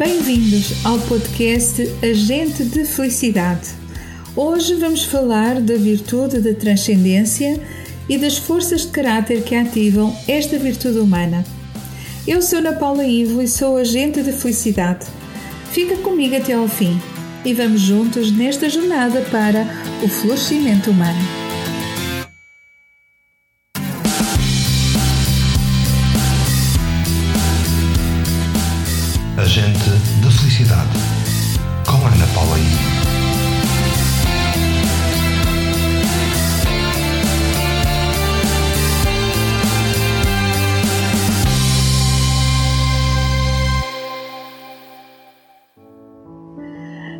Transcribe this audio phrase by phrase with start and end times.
[0.00, 3.68] Bem-vindos ao podcast Agente de Felicidade.
[4.34, 7.60] Hoje vamos falar da virtude da transcendência
[8.08, 11.44] e das forças de caráter que ativam esta virtude humana.
[12.26, 15.04] Eu sou Ana Paula Ivo e sou agente de felicidade.
[15.70, 16.98] Fica comigo até ao fim
[17.44, 19.66] e vamos juntos nesta jornada para
[20.02, 21.49] o florescimento humano.
[29.50, 29.90] Agente
[30.22, 30.96] da Felicidade,
[31.84, 32.62] com Ana Paula I.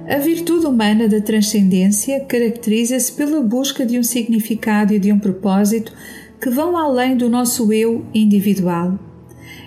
[0.08, 5.92] A virtude humana da transcendência caracteriza-se pela busca de um significado e de um propósito
[6.40, 9.09] que vão além do nosso eu individual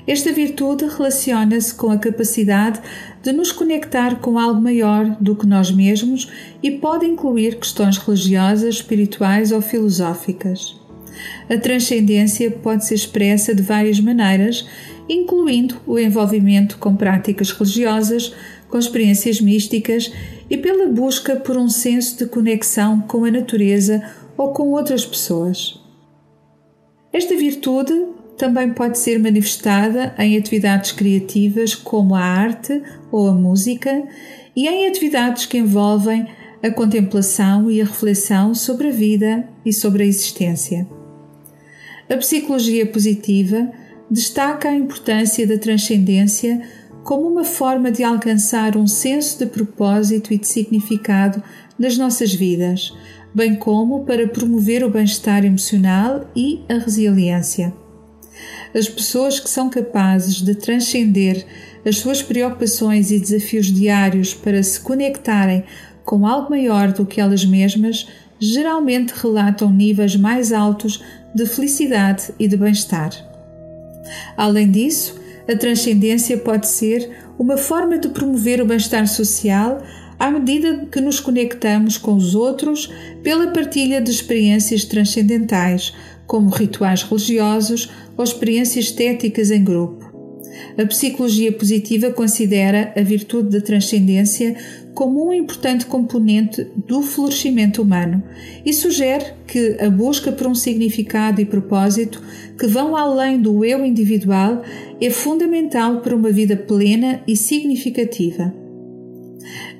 [0.06, 2.82] esta virtude relaciona-se com a capacidade
[3.22, 6.30] de nos conectar com algo maior do que nós mesmos
[6.62, 10.76] e pode incluir questões religiosas, espirituais ou filosóficas.
[11.50, 14.68] A transcendência pode ser expressa de várias maneiras,
[15.08, 18.34] incluindo o envolvimento com práticas religiosas,
[18.70, 20.12] com experiências místicas
[20.50, 24.04] e pela busca por um senso de conexão com a natureza
[24.36, 25.80] ou com outras pessoas.
[27.14, 27.94] Esta virtude
[28.38, 32.82] também pode ser manifestada em atividades criativas como a arte
[33.12, 34.04] ou a música
[34.56, 36.28] e em atividades que envolvem
[36.62, 40.88] a contemplação e a reflexão sobre a vida e sobre a existência.
[42.10, 43.70] A psicologia positiva
[44.10, 46.62] destaca a importância da transcendência
[47.04, 51.44] como uma forma de alcançar um senso de propósito e de significado
[51.78, 52.94] nas nossas vidas,
[53.34, 57.83] bem como para promover o bem-estar emocional e a resiliência.
[58.74, 61.46] As pessoas que são capazes de transcender
[61.86, 65.64] as suas preocupações e desafios diários para se conectarem
[66.06, 68.08] com algo maior do que elas mesmas
[68.40, 71.04] geralmente relatam níveis mais altos
[71.34, 73.12] de felicidade e de bem-estar.
[74.36, 79.82] Além disso, a transcendência pode ser uma forma de promover o bem-estar social
[80.20, 82.90] à medida que nos conectamos com os outros
[83.24, 85.94] pela partilha de experiências transcendentais,
[86.34, 90.12] como rituais religiosos ou experiências estéticas em grupo.
[90.76, 94.56] A psicologia positiva considera a virtude da transcendência
[94.96, 98.24] como um importante componente do florescimento humano
[98.66, 102.20] e sugere que a busca por um significado e propósito
[102.58, 104.64] que vão além do eu individual
[105.00, 108.52] é fundamental para uma vida plena e significativa.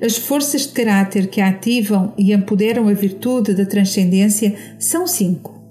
[0.00, 5.63] As forças de caráter que ativam e empoderam a virtude da transcendência são cinco,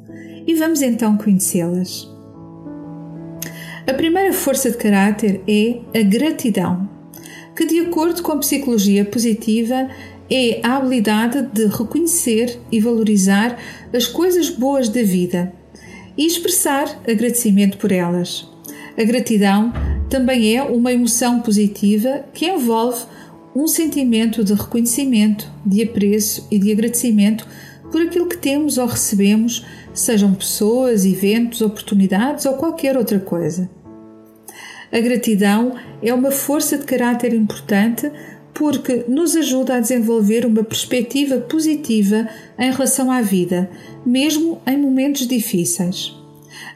[0.45, 2.09] e vamos então conhecê-las.
[3.85, 6.89] A primeira força de caráter é a gratidão,
[7.55, 9.89] que, de acordo com a psicologia positiva,
[10.29, 13.57] é a habilidade de reconhecer e valorizar
[13.93, 15.53] as coisas boas da vida
[16.17, 18.49] e expressar agradecimento por elas.
[18.97, 19.73] A gratidão
[20.09, 23.05] também é uma emoção positiva que envolve
[23.55, 27.47] um sentimento de reconhecimento, de apreço e de agradecimento
[27.93, 33.69] por aquilo que temos ou recebemos, sejam pessoas, eventos, oportunidades ou qualquer outra coisa.
[34.91, 38.11] A gratidão é uma força de caráter importante
[38.51, 42.27] porque nos ajuda a desenvolver uma perspectiva positiva
[42.57, 43.69] em relação à vida,
[44.03, 46.15] mesmo em momentos difíceis.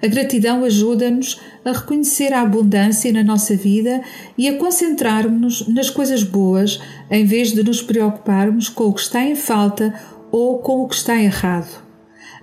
[0.04, 4.02] A gratidão ajuda-nos a reconhecer a abundância na nossa vida
[4.38, 6.80] e a concentrarmos-nos nas coisas boas,
[7.10, 9.94] em vez de nos preocuparmos com o que está em falta
[10.38, 11.84] ou com o que está errado.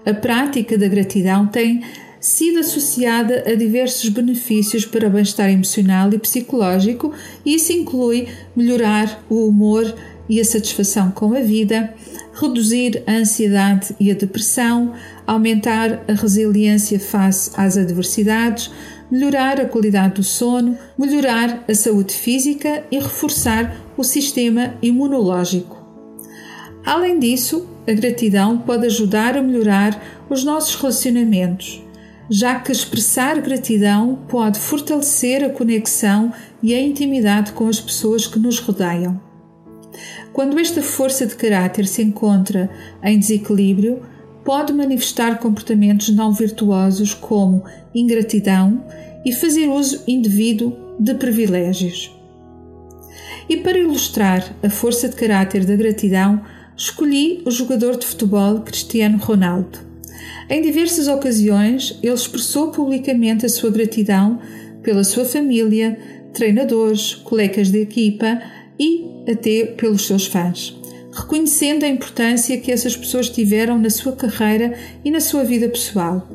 [0.04, 1.82] A prática da gratidão tem
[2.20, 7.12] sido associada a diversos benefícios para bem-estar emocional e psicológico,
[7.44, 9.94] e isso inclui melhorar o humor
[10.28, 11.94] e a satisfação com a vida,
[12.32, 14.94] reduzir a ansiedade e a depressão,
[15.26, 18.70] aumentar a resiliência face às adversidades,
[19.10, 25.84] melhorar a qualidade do sono, melhorar a saúde física e reforçar o sistema imunológico.
[26.84, 31.82] Além disso, a gratidão pode ajudar a melhorar os nossos relacionamentos,
[32.30, 36.32] já que expressar gratidão pode fortalecer a conexão
[36.62, 39.20] e a intimidade com as pessoas que nos rodeiam.
[40.32, 42.70] Quando esta força de caráter se encontra
[43.02, 44.02] em desequilíbrio,
[44.44, 47.64] pode manifestar comportamentos não virtuosos como
[47.94, 48.84] ingratidão
[49.24, 52.14] e fazer uso indevido de privilégios.
[53.48, 56.42] E para ilustrar a força de caráter da gratidão,
[56.76, 59.78] escolhi o jogador de futebol Cristiano Ronaldo.
[60.48, 64.40] Em diversas ocasiões, ele expressou publicamente a sua gratidão
[64.82, 65.98] pela sua família,
[66.32, 68.42] treinadores, colegas de equipa
[68.78, 70.76] e até pelos seus fãs,
[71.12, 76.28] reconhecendo a importância que essas pessoas tiveram na sua carreira e na sua vida pessoal.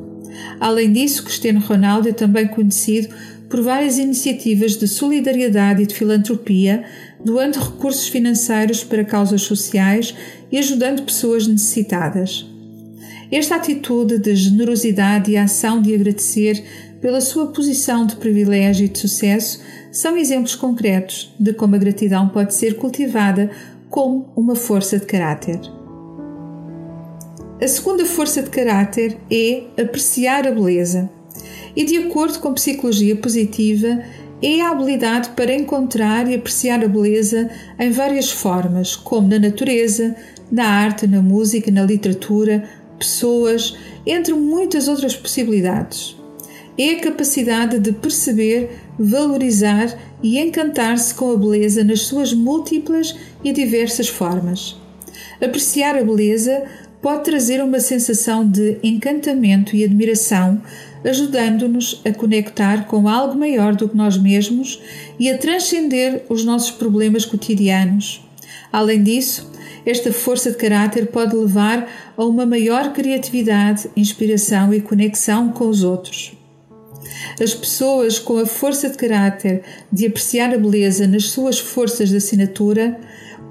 [0.59, 3.13] Além disso, Cristiano Ronaldo é também conhecido
[3.49, 6.85] por várias iniciativas de solidariedade e de filantropia,
[7.23, 10.15] doando recursos financeiros para causas sociais
[10.51, 12.45] e ajudando pessoas necessitadas.
[13.31, 16.63] Esta atitude de generosidade e ação de agradecer
[17.01, 19.61] pela sua posição de privilégio e de sucesso
[19.91, 23.49] são exemplos concretos de como a gratidão pode ser cultivada
[23.89, 25.59] como uma força de caráter.
[27.61, 31.09] A segunda força de caráter é apreciar a beleza.
[31.75, 34.03] E de acordo com psicologia positiva,
[34.41, 40.15] é a habilidade para encontrar e apreciar a beleza em várias formas, como na natureza,
[40.51, 42.67] na arte, na música, na literatura,
[42.97, 46.15] pessoas, entre muitas outras possibilidades.
[46.77, 53.51] É a capacidade de perceber, valorizar e encantar-se com a beleza nas suas múltiplas e
[53.51, 54.77] diversas formas.
[55.41, 56.63] Apreciar a beleza
[57.01, 60.61] pode trazer uma sensação de encantamento e admiração,
[61.03, 64.81] ajudando-nos a conectar com algo maior do que nós mesmos
[65.19, 68.21] e a transcender os nossos problemas cotidianos.
[68.71, 69.51] Além disso,
[69.85, 75.83] esta força de caráter pode levar a uma maior criatividade, inspiração e conexão com os
[75.83, 76.33] outros.
[77.41, 82.17] As pessoas com a força de caráter de apreciar a beleza nas suas forças de
[82.17, 82.99] assinatura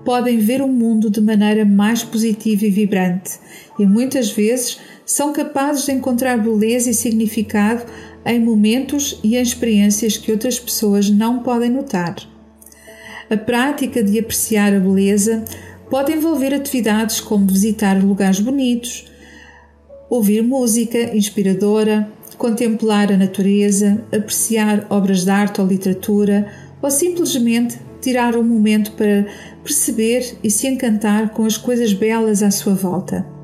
[0.05, 3.39] podem ver o mundo de maneira mais positiva e vibrante
[3.79, 7.83] e muitas vezes são capazes de encontrar beleza e significado
[8.27, 12.15] em momentos e em experiências que outras pessoas não podem notar.
[13.31, 15.43] A prática de apreciar a beleza
[15.89, 19.11] pode envolver atividades como visitar lugares bonitos,
[20.11, 22.07] ouvir música inspiradora,
[22.37, 26.53] contemplar a natureza, apreciar obras de arte ou literatura
[26.83, 29.27] ou simplesmente tirar um momento para
[29.65, 33.38] perceber e se encantar com as coisas belas à sua volta.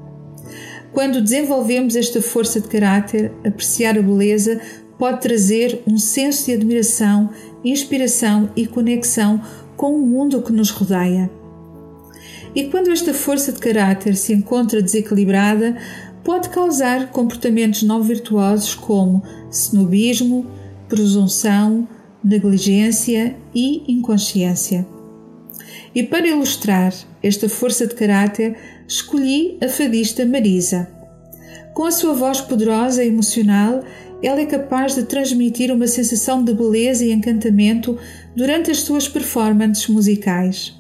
[0.95, 4.61] Quando desenvolvemos esta força de caráter, apreciar a beleza
[4.97, 7.31] pode trazer um senso de admiração,
[7.65, 9.43] inspiração e conexão
[9.77, 11.29] com o mundo que nos rodeia.
[12.55, 15.77] E quando esta força de caráter se encontra desequilibrada,
[16.23, 19.21] pode causar comportamentos não virtuosos como
[19.51, 20.47] snobismo,
[20.89, 21.89] presunção,
[22.23, 24.87] negligência e inconsciência.
[25.93, 28.57] E para ilustrar esta força de caráter,
[28.87, 30.89] escolhi a fadista Marisa.
[31.73, 33.83] Com a sua voz poderosa e emocional,
[34.23, 37.99] ela é capaz de transmitir uma sensação de beleza e encantamento
[38.35, 40.75] durante as suas performances musicais.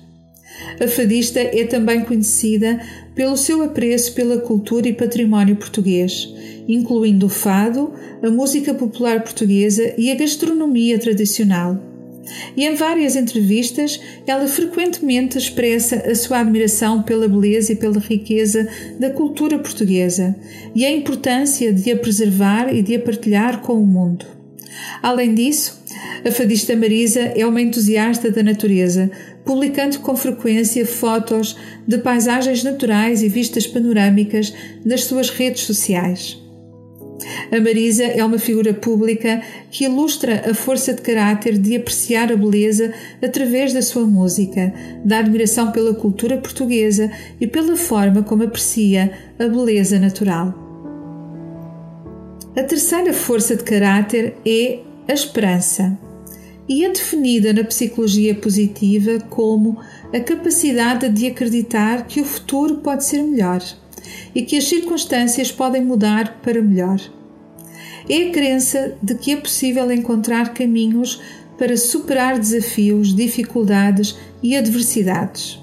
[0.80, 2.80] A fadista é também conhecida
[3.14, 6.32] pelo seu apreço pela cultura e património português,
[6.68, 7.92] incluindo o fado,
[8.22, 11.93] a música popular portuguesa e a gastronomia tradicional.
[12.56, 18.68] E em várias entrevistas, ela frequentemente expressa a sua admiração pela beleza e pela riqueza
[18.98, 20.34] da cultura portuguesa
[20.74, 24.26] e a importância de a preservar e de a partilhar com o mundo.
[25.02, 25.82] Além disso,
[26.24, 29.10] a fadista Marisa é uma entusiasta da natureza,
[29.44, 31.56] publicando com frequência fotos
[31.86, 34.52] de paisagens naturais e vistas panorâmicas
[34.84, 36.43] nas suas redes sociais.
[37.50, 42.36] A Marisa é uma figura pública que ilustra a força de caráter de apreciar a
[42.36, 44.72] beleza através da sua música,
[45.04, 47.10] da admiração pela cultura portuguesa
[47.40, 50.54] e pela forma como aprecia a beleza natural.
[52.56, 55.98] A terceira força de caráter é a esperança
[56.68, 59.78] e é definida na psicologia positiva como
[60.12, 63.62] a capacidade de acreditar que o futuro pode ser melhor
[64.34, 67.00] e que as circunstâncias podem mudar para melhor.
[68.08, 71.20] É a crença de que é possível encontrar caminhos
[71.58, 75.58] para superar desafios, dificuldades e adversidades.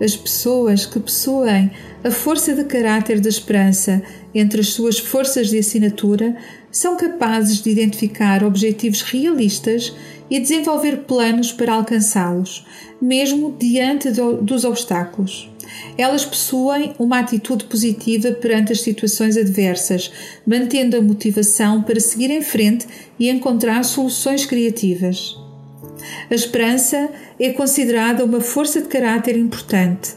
[0.00, 1.70] As pessoas que possuem
[2.04, 4.02] a força de caráter da esperança
[4.34, 6.36] entre as suas forças de assinatura
[6.70, 9.94] são capazes de identificar objetivos realistas
[10.30, 12.66] e desenvolver planos para alcançá-los,
[13.00, 15.51] mesmo diante do, dos obstáculos.
[15.96, 20.12] Elas possuem uma atitude positiva perante as situações adversas,
[20.46, 22.86] mantendo a motivação para seguir em frente
[23.18, 25.36] e encontrar soluções criativas.
[26.30, 30.14] A esperança é considerada uma força de caráter importante,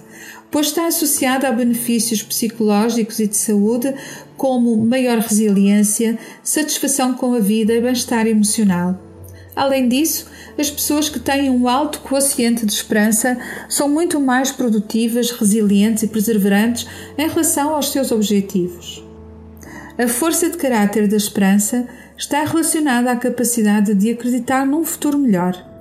[0.50, 3.94] pois está associada a benefícios psicológicos e de saúde,
[4.38, 9.05] como maior resiliência, satisfação com a vida e bem-estar emocional.
[9.56, 13.38] Além disso, as pessoas que têm um alto quociente de esperança
[13.70, 16.86] são muito mais produtivas, resilientes e perseverantes
[17.18, 19.04] em relação aos seus objetivos.
[19.98, 25.76] A força de caráter da esperança está relacionada à capacidade de acreditar num futuro melhor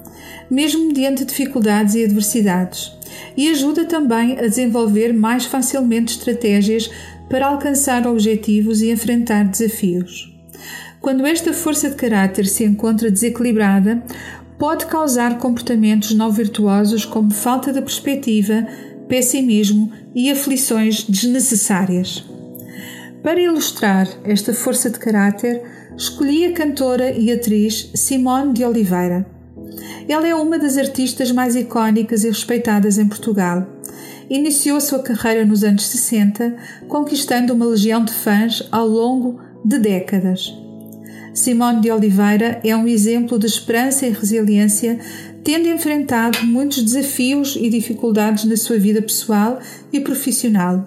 [0.51, 2.93] mesmo mediante dificuldades e adversidades,
[3.37, 6.91] e ajuda também a desenvolver mais facilmente estratégias
[7.29, 10.34] para alcançar objetivos e enfrentar desafios.
[11.05, 14.03] Quando esta força de caráter se encontra desequilibrada,
[14.59, 18.67] pode causar comportamentos não virtuosos como falta de perspectiva,
[19.07, 22.25] pessimismo e aflições desnecessárias.
[23.23, 25.61] Para ilustrar esta força de caráter,
[25.95, 29.27] escolhi a cantora e atriz Simone de Oliveira.
[30.09, 33.67] Ela é uma das artistas mais icónicas e respeitadas em Portugal.
[34.31, 36.57] Iniciou sua carreira nos anos 60,
[36.89, 40.64] conquistando uma legião de fãs ao longo de décadas.
[41.35, 45.01] Simone de Oliveira é um exemplo de esperança e resiliência,
[45.43, 49.59] tendo enfrentado muitos desafios e dificuldades na sua vida pessoal
[49.93, 50.87] e profissional.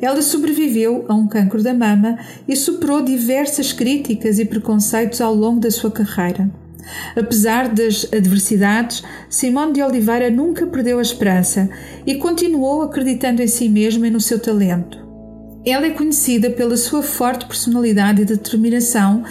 [0.00, 2.18] Ela sobreviveu a um cancro da mama
[2.48, 6.50] e superou diversas críticas e preconceitos ao longo da sua carreira.
[7.14, 11.68] Apesar das adversidades, Simone de Oliveira nunca perdeu a esperança
[12.06, 15.02] e continuou acreditando em si mesma e no seu talento.
[15.64, 19.22] Ela é conhecida pela sua forte personalidade e determinação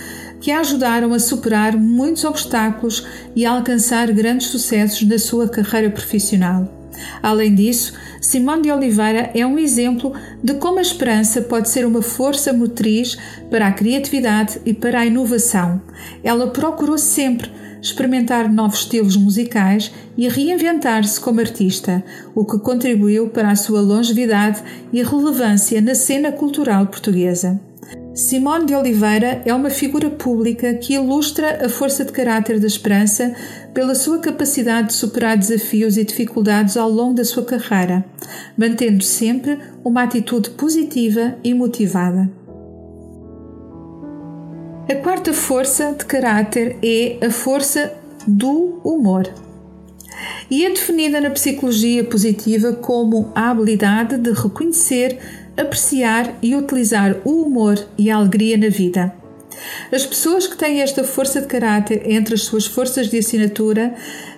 [0.41, 3.05] que a ajudaram a superar muitos obstáculos
[3.36, 6.67] e a alcançar grandes sucessos na sua carreira profissional.
[7.21, 12.01] Além disso, Simone de Oliveira é um exemplo de como a esperança pode ser uma
[12.01, 13.17] força motriz
[13.50, 15.81] para a criatividade e para a inovação.
[16.24, 17.50] Ela procurou sempre
[17.81, 22.03] experimentar novos estilos musicais e reinventar-se como artista,
[22.36, 24.62] o que contribuiu para a sua longevidade
[24.93, 27.60] e relevância na cena cultural portuguesa.
[28.13, 33.33] Simone de Oliveira é uma figura pública que ilustra a força de caráter da esperança
[33.74, 38.05] pela sua capacidade de superar desafios e dificuldades ao longo da sua carreira,
[38.57, 42.29] mantendo sempre uma atitude positiva e motivada.
[44.89, 47.93] A quarta força de caráter é a força
[48.27, 49.24] do humor.
[50.50, 55.17] E é definida na psicologia positiva como a habilidade de reconhecer
[55.58, 59.13] apreciar e utilizar o humor e a alegria na vida.
[59.91, 63.93] As pessoas que têm esta força de caráter entre as suas forças de assinatura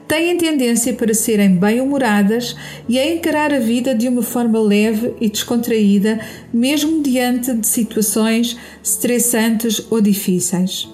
[0.08, 2.56] têm tendência para serem bem-humoradas
[2.90, 6.20] e a encarar a vida de uma forma leve e descontraída,
[6.54, 10.90] mesmo diante de situações estressantes ou difíceis.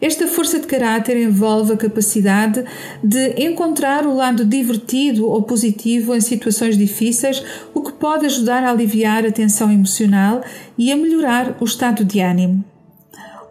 [0.00, 2.64] Esta força de caráter envolve a capacidade
[3.02, 7.42] de encontrar o lado divertido ou positivo em situações difíceis,
[7.74, 10.42] o que pode ajudar a aliviar a tensão emocional
[10.76, 12.64] e a melhorar o estado de ânimo.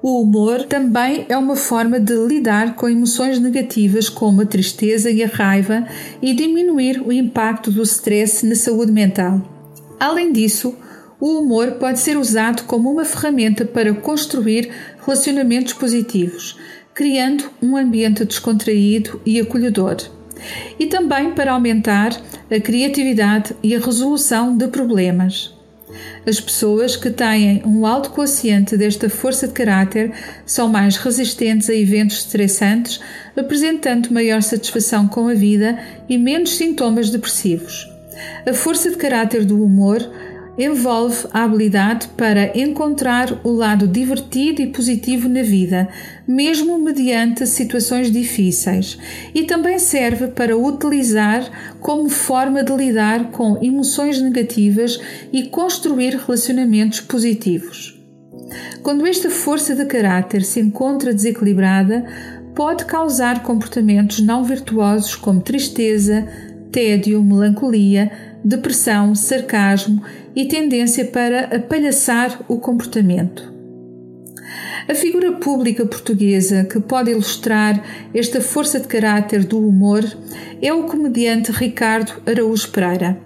[0.01, 5.23] O humor também é uma forma de lidar com emoções negativas como a tristeza e
[5.23, 5.85] a raiva
[6.21, 9.41] e diminuir o impacto do stress na saúde mental.
[9.99, 10.75] Além disso,
[11.19, 14.69] o humor pode ser usado como uma ferramenta para construir
[15.03, 16.57] relacionamentos positivos,
[16.93, 19.97] criando um ambiente descontraído e acolhedor.
[20.79, 22.11] E também para aumentar
[22.51, 25.55] a criatividade e a resolução de problemas.
[26.27, 30.11] As pessoas que têm um alto quociente desta força de caráter
[30.45, 32.99] são mais resistentes a eventos estressantes,
[33.35, 37.89] apresentando maior satisfação com a vida e menos sintomas depressivos.
[38.45, 40.01] A força de caráter do humor
[40.57, 45.87] envolve a habilidade para encontrar o lado divertido e positivo na vida,
[46.27, 48.97] mesmo mediante situações difíceis,
[49.35, 54.99] e também serve para utilizar como forma de lidar com emoções negativas
[55.31, 57.95] e construir relacionamentos positivos.
[58.81, 62.05] Quando esta força de caráter se encontra desequilibrada,
[62.55, 66.27] pode causar comportamentos não virtuosos como tristeza,
[66.71, 68.11] tédio, melancolia,
[68.47, 70.01] depressão, sarcasmo
[70.33, 73.53] e tendência para apalhaçar o comportamento.
[74.87, 80.01] A figura pública portuguesa que pode ilustrar esta força de caráter do humor
[80.61, 83.19] é o comediante Ricardo Araújo Pereira.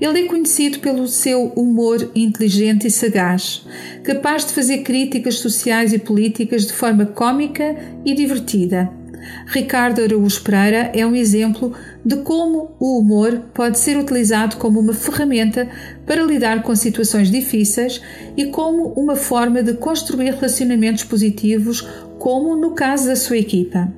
[0.00, 3.66] Ele é conhecido pelo seu humor inteligente e sagaz,
[4.04, 8.99] capaz de fazer críticas sociais e políticas de forma cômica e divertida.
[9.46, 11.72] Ricardo Araújo Pereira é um exemplo
[12.04, 15.68] de como o humor pode ser utilizado como uma ferramenta
[16.06, 18.00] para lidar com situações difíceis
[18.36, 21.86] e como uma forma de construir relacionamentos positivos,
[22.18, 23.92] como no caso da sua equipa.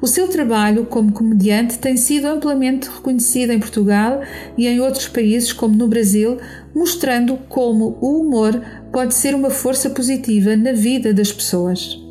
[0.00, 4.20] O seu trabalho como comediante tem sido amplamente reconhecido em Portugal
[4.56, 6.38] e em outros países, como no Brasil,
[6.74, 8.60] mostrando como o humor
[8.92, 12.05] pode ser uma força positiva na vida das pessoas.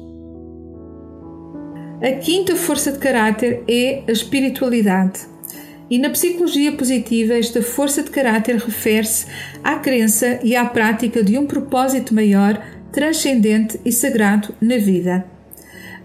[2.05, 5.21] A quinta força de caráter é a espiritualidade.
[5.89, 9.25] E na psicologia positiva, esta força de caráter refere-se
[9.63, 15.25] à crença e à prática de um propósito maior, transcendente e sagrado na vida.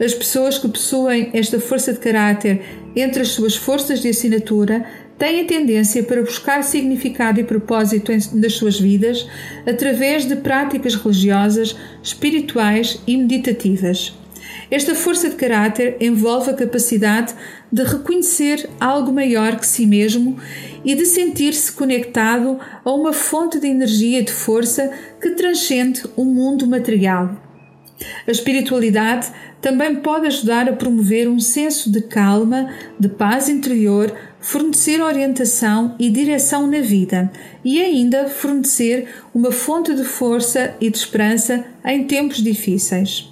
[0.02, 2.62] As pessoas que possuem esta força de caráter
[2.96, 4.86] entre as suas forças de assinatura
[5.18, 9.28] têm a tendência para buscar significado e propósito nas suas vidas
[9.66, 14.18] através de práticas religiosas, espirituais e meditativas.
[14.70, 17.34] Esta força de caráter envolve a capacidade
[17.72, 20.38] de reconhecer algo maior que si mesmo
[20.84, 26.24] e de sentir-se conectado a uma fonte de energia e de força que transcende o
[26.24, 27.36] mundo material.
[28.26, 35.02] A espiritualidade também pode ajudar a promover um senso de calma, de paz interior, fornecer
[35.02, 37.30] orientação e direção na vida
[37.64, 43.29] e ainda fornecer uma fonte de força e de esperança em tempos difíceis.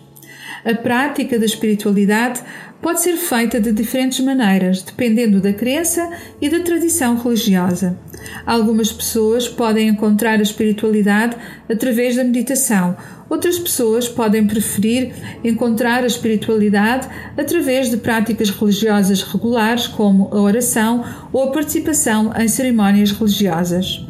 [0.64, 2.40] A prática da espiritualidade
[2.80, 6.10] pode ser feita de diferentes maneiras, dependendo da crença
[6.40, 7.98] e da tradição religiosa.
[8.46, 11.36] Algumas pessoas podem encontrar a espiritualidade
[11.68, 12.96] através da meditação,
[13.28, 15.12] outras pessoas podem preferir
[15.44, 22.48] encontrar a espiritualidade através de práticas religiosas regulares, como a oração ou a participação em
[22.48, 24.04] cerimónias religiosas.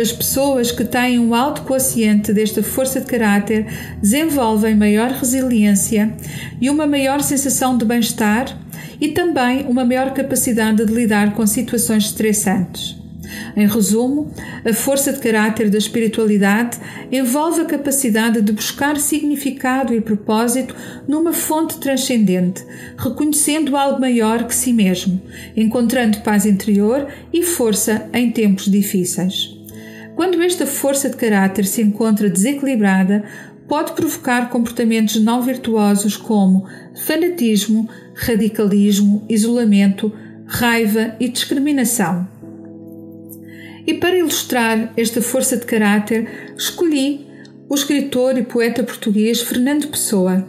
[0.00, 3.66] As pessoas que têm um alto quociente desta força de caráter
[4.00, 6.14] desenvolvem maior resiliência
[6.60, 8.56] e uma maior sensação de bem-estar
[9.00, 13.07] e também uma maior capacidade de lidar com situações estressantes.
[13.56, 14.32] Em resumo,
[14.64, 16.78] a força de caráter da espiritualidade
[17.10, 20.74] envolve a capacidade de buscar significado e propósito
[21.06, 22.64] numa fonte transcendente,
[22.96, 25.20] reconhecendo algo maior que si mesmo,
[25.56, 29.56] encontrando paz interior e força em tempos difíceis.
[30.14, 33.24] Quando esta força de caráter se encontra desequilibrada,
[33.68, 40.12] pode provocar comportamentos não virtuosos como fanatismo, radicalismo, isolamento,
[40.46, 42.26] raiva e discriminação.
[43.88, 47.26] E para ilustrar esta força de caráter, escolhi
[47.70, 50.46] o escritor e poeta português Fernando Pessoa.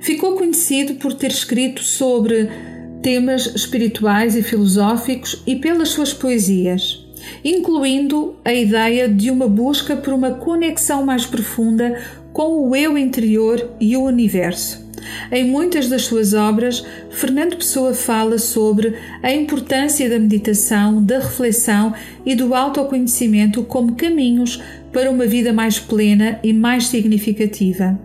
[0.00, 2.48] Ficou conhecido por ter escrito sobre
[3.02, 7.02] temas espirituais e filosóficos e pelas suas poesias
[7.44, 12.00] incluindo a ideia de uma busca por uma conexão mais profunda
[12.32, 14.84] com o eu interior e o universo.
[15.30, 21.92] Em muitas das suas obras, Fernando Pessoa fala sobre a importância da meditação, da reflexão
[22.24, 24.62] e do autoconhecimento como caminhos
[24.92, 27.98] para uma vida mais plena e mais significativa.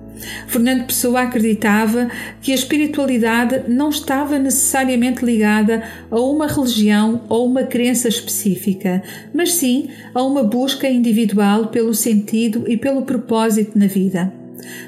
[0.47, 2.09] Fernando Pessoa acreditava
[2.41, 9.53] que a espiritualidade não estava necessariamente ligada a uma religião ou uma crença específica, mas
[9.53, 14.33] sim a uma busca individual pelo sentido e pelo propósito na vida.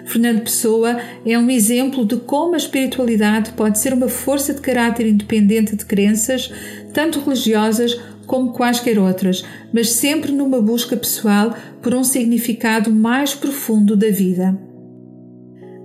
[0.06, 5.08] Fernando Pessoa é um exemplo de como a espiritualidade pode ser uma força de caráter
[5.08, 6.52] independente de crenças,
[6.94, 13.96] tanto religiosas como quaisquer outras, mas sempre numa busca pessoal por um significado mais profundo
[13.96, 14.58] da vida.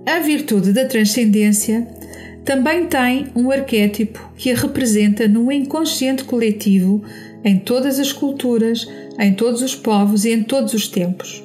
[0.05, 1.87] A virtude da transcendência
[2.45, 7.03] também tem um arquétipo que a representa no inconsciente coletivo
[7.43, 8.87] em todas as culturas,
[9.19, 11.43] em todos os povos e em todos os tempos.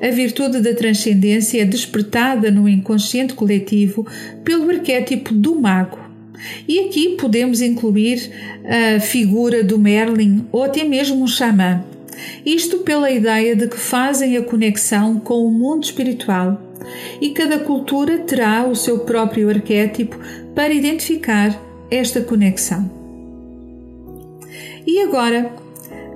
[0.00, 4.06] A virtude da transcendência é despertada no inconsciente coletivo
[4.44, 5.98] pelo arquétipo do mago.
[6.66, 8.30] E aqui podemos incluir
[8.64, 11.84] a figura do Merlin ou até mesmo um xamã.
[12.44, 16.60] Isto pela ideia de que fazem a conexão com o mundo espiritual
[17.20, 20.18] e cada cultura terá o seu próprio arquétipo
[20.54, 22.90] para identificar esta conexão.
[24.86, 25.52] E agora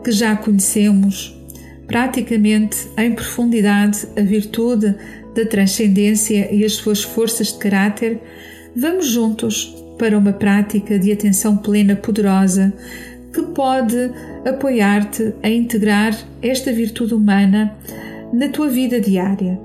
[0.02, 1.35] que já conhecemos
[1.86, 4.94] praticamente em profundidade a virtude
[5.34, 8.18] da transcendência e as suas forças de caráter,
[8.74, 12.72] vamos juntos para uma prática de atenção plena poderosa
[13.32, 14.10] que pode
[14.44, 17.76] apoiar-te a integrar esta virtude humana
[18.32, 19.58] na tua vida diária.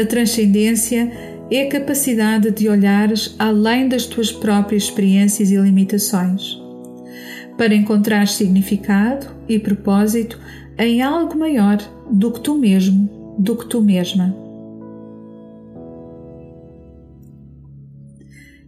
[0.00, 1.10] A transcendência
[1.50, 6.58] é a capacidade de olhares além das tuas próprias experiências e limitações,
[7.56, 10.38] para encontrar significado e propósito
[10.78, 11.78] em algo maior
[12.10, 14.34] do que tu mesmo, do que tu mesma.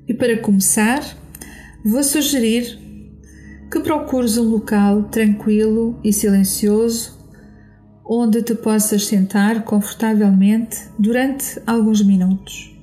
[0.07, 1.03] E para começar,
[1.85, 2.79] vou sugerir
[3.71, 7.18] que procures um local tranquilo e silencioso
[8.11, 12.75] onde te possas sentar confortavelmente durante alguns minutos.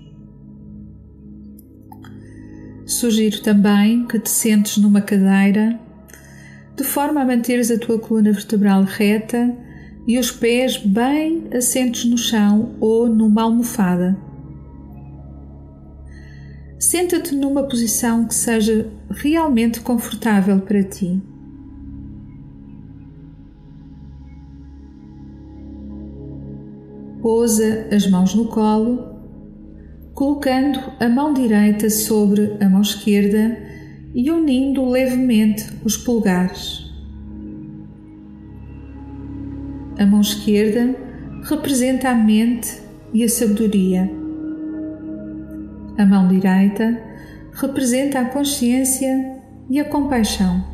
[2.86, 5.80] Sugiro também que te sentes numa cadeira
[6.76, 9.56] de forma a manteres a tua coluna vertebral reta
[10.06, 14.18] e os pés bem assentos no chão ou numa almofada.
[16.78, 21.22] Senta-te numa posição que seja realmente confortável para ti.
[27.22, 29.16] Pousa as mãos no colo,
[30.14, 33.75] colocando a mão direita sobre a mão esquerda
[34.15, 36.89] e unindo levemente os polegares.
[39.99, 40.95] A mão esquerda
[41.43, 42.82] representa a mente
[43.13, 44.10] e a sabedoria.
[45.97, 47.01] A mão direita
[47.51, 50.65] representa a consciência e a compaixão.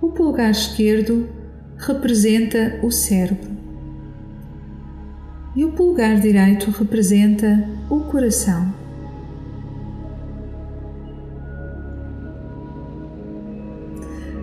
[0.00, 1.28] O polegar esquerdo
[1.76, 3.56] representa o cérebro
[5.54, 8.75] e o polegar direito representa o coração.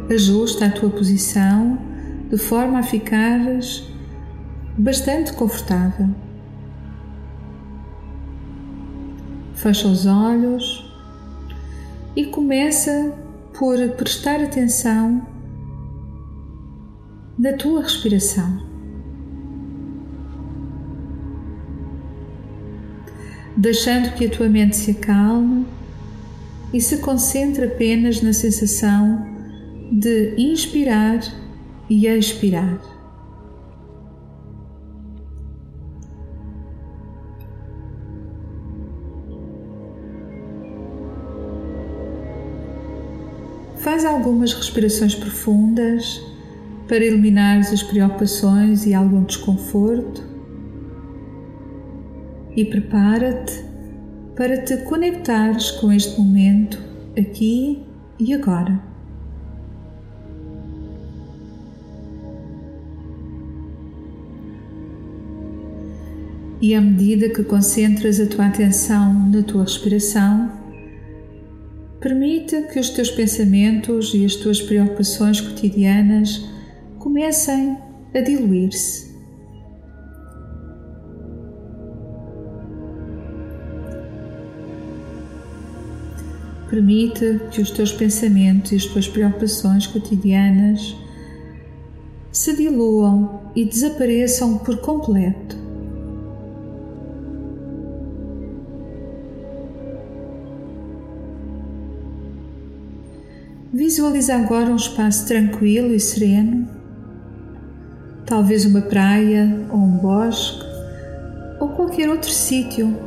[0.10, 1.78] Ajusta a tua posição
[2.30, 3.88] de forma a ficares
[4.78, 6.10] bastante confortável.
[9.54, 10.92] Fecha os olhos
[12.16, 13.14] e começa
[13.58, 15.26] por prestar atenção
[17.38, 18.62] na tua respiração.
[23.56, 25.66] Deixando que a tua mente se acalme
[26.74, 29.33] e se concentre apenas na sensação
[29.94, 31.20] de inspirar
[31.88, 32.82] e expirar.
[43.78, 46.20] Faz algumas respirações profundas
[46.88, 50.24] para eliminares as preocupações e algum desconforto
[52.56, 53.64] e prepara-te
[54.36, 56.82] para te conectares com este momento
[57.16, 57.84] aqui
[58.18, 58.93] e agora.
[66.64, 70.50] E à medida que concentras a tua atenção na tua respiração,
[72.00, 76.42] permite que os teus pensamentos e as tuas preocupações cotidianas
[77.00, 77.78] comecem
[78.16, 79.14] a diluir-se.
[86.70, 90.96] Permite que os teus pensamentos e as tuas preocupações cotidianas
[92.32, 95.63] se diluam e desapareçam por completo.
[103.94, 106.68] Visualiza agora um espaço tranquilo e sereno
[108.26, 110.66] talvez uma praia ou um bosque
[111.60, 112.98] ou qualquer outro sítio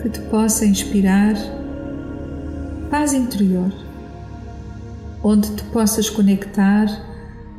[0.00, 1.34] que te possa inspirar
[2.88, 3.72] paz interior,
[5.20, 6.86] onde te possas conectar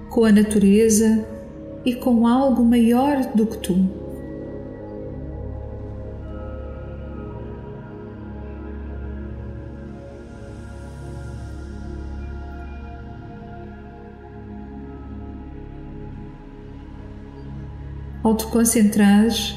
[0.09, 1.25] com a natureza
[1.83, 3.98] e com algo maior do que tu.
[18.29, 19.55] Ao te concentrares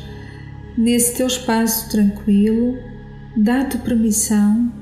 [0.78, 2.78] nesse teu espaço tranquilo,
[3.36, 4.72] dá-te permissão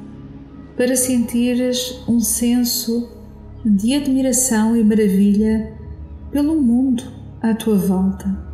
[0.76, 3.10] para sentires um senso
[3.64, 5.72] de admiração e maravilha
[6.30, 7.02] pelo mundo
[7.42, 8.48] à tua volta.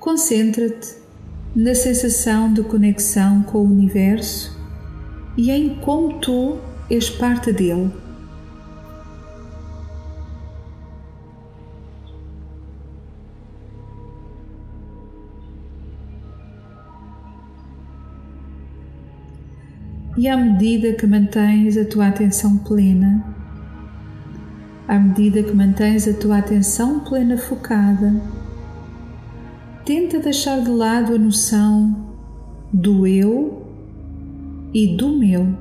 [0.00, 0.99] Concentra-te
[1.54, 4.56] na sensação de conexão com o universo
[5.36, 6.58] e em como tu
[6.88, 7.90] és parte dele.
[20.16, 23.24] E à medida que mantens a tua atenção plena,
[24.86, 28.20] à medida que mantens a tua atenção plena focada,
[29.84, 32.10] tenta deixar de lado a noção
[32.72, 33.66] do eu
[34.72, 35.54] e do meu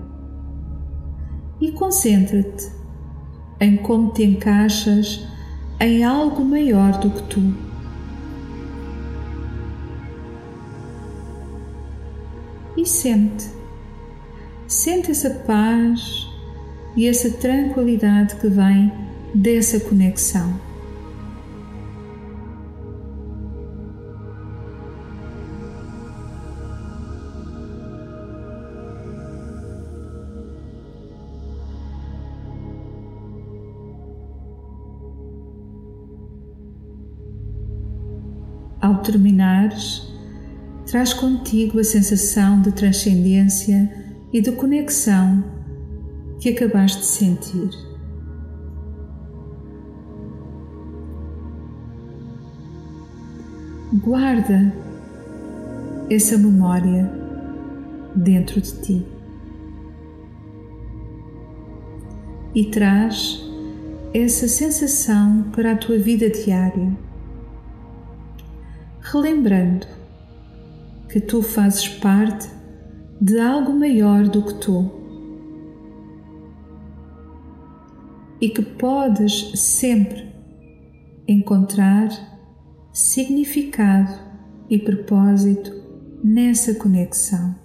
[1.59, 2.71] e concentra-te
[3.59, 5.27] em como te encaixas
[5.79, 7.69] em algo maior do que tu.
[12.77, 13.47] E sente,
[14.67, 16.27] sente essa paz
[16.95, 18.91] e essa tranquilidade que vem
[19.33, 20.68] dessa conexão.
[39.11, 40.07] Terminares,
[40.85, 43.89] traz contigo a sensação de transcendência
[44.31, 45.43] e de conexão
[46.39, 47.69] que acabaste de sentir.
[53.93, 54.73] Guarda
[56.09, 57.11] essa memória
[58.15, 59.19] dentro de ti.
[62.53, 63.43] e traz
[64.13, 67.08] essa sensação para a tua vida diária.
[69.11, 69.87] Relembrando
[71.11, 72.47] que tu fazes parte
[73.19, 74.91] de algo maior do que tu
[78.39, 80.31] e que podes sempre
[81.27, 82.09] encontrar
[82.93, 84.13] significado
[84.69, 85.71] e propósito
[86.23, 87.55] nessa conexão.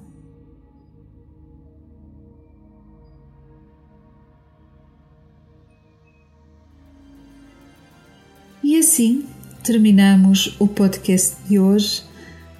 [8.63, 9.34] E assim
[9.65, 12.03] terminamos o podcast de hoje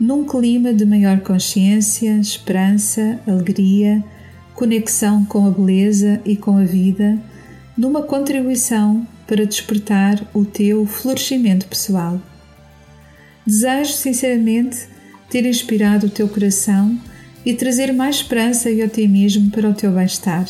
[0.01, 4.03] num clima de maior consciência, esperança, alegria,
[4.55, 7.19] conexão com a beleza e com a vida,
[7.77, 12.19] numa contribuição para despertar o teu florescimento pessoal.
[13.47, 14.89] Desejo sinceramente
[15.29, 16.99] ter inspirado o teu coração
[17.45, 20.49] e trazer mais esperança e otimismo para o teu bem-estar.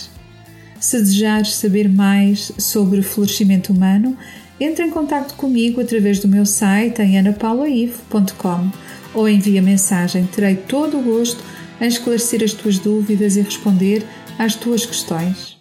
[0.79, 4.17] Se desejares saber mais sobre o florescimento humano,
[4.65, 8.71] entre em contato comigo através do meu site em anapaulaivo.com
[9.13, 10.27] ou envia mensagem.
[10.27, 11.43] Terei todo o gosto
[11.81, 14.05] em esclarecer as tuas dúvidas e responder
[14.39, 15.59] às tuas questões.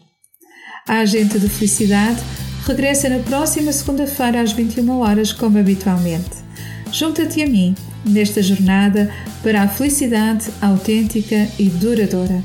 [0.88, 2.22] A Agente de Felicidade
[2.66, 6.44] regressa na próxima segunda-feira às 21 horas, como habitualmente.
[6.92, 12.44] Junta-te a mim nesta jornada para a felicidade autêntica e duradoura.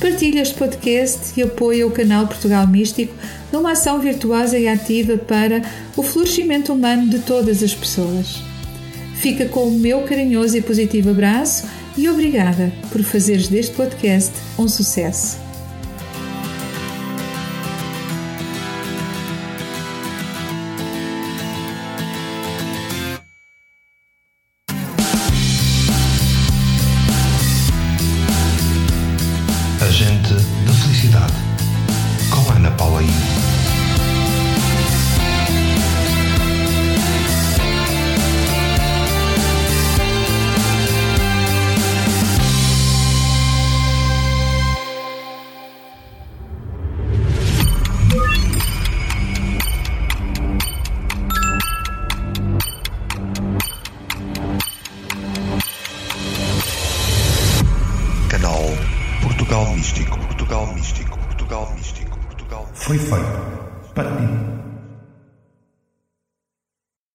[0.00, 3.14] Partilha este podcast e apoia o canal Portugal Místico
[3.52, 5.62] numa ação virtuosa e ativa para
[5.96, 8.42] o florescimento humano de todas as pessoas.
[9.16, 14.66] Fica com o meu carinhoso e positivo abraço e obrigada por fazeres deste podcast um
[14.66, 15.49] sucesso.